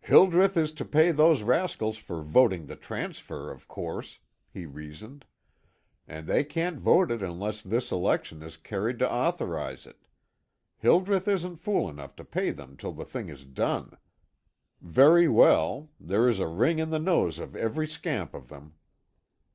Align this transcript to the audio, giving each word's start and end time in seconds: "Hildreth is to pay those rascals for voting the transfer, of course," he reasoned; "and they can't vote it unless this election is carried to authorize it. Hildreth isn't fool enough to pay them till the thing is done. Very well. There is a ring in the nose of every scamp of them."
"Hildreth 0.00 0.56
is 0.56 0.72
to 0.72 0.84
pay 0.86 1.10
those 1.12 1.42
rascals 1.42 1.98
for 1.98 2.22
voting 2.22 2.64
the 2.64 2.74
transfer, 2.74 3.50
of 3.50 3.68
course," 3.68 4.18
he 4.50 4.64
reasoned; 4.64 5.26
"and 6.08 6.26
they 6.26 6.42
can't 6.42 6.78
vote 6.78 7.10
it 7.10 7.20
unless 7.22 7.62
this 7.62 7.92
election 7.92 8.42
is 8.42 8.56
carried 8.56 8.98
to 9.00 9.12
authorize 9.12 9.86
it. 9.86 10.06
Hildreth 10.78 11.28
isn't 11.28 11.56
fool 11.56 11.86
enough 11.90 12.16
to 12.16 12.24
pay 12.24 12.50
them 12.50 12.78
till 12.78 12.92
the 12.94 13.04
thing 13.04 13.28
is 13.28 13.44
done. 13.44 13.98
Very 14.80 15.28
well. 15.28 15.90
There 16.00 16.30
is 16.30 16.38
a 16.38 16.48
ring 16.48 16.78
in 16.78 16.88
the 16.88 16.98
nose 16.98 17.38
of 17.38 17.54
every 17.54 17.86
scamp 17.86 18.32
of 18.32 18.48
them." 18.48 18.76